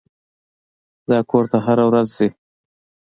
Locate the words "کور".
1.29-1.45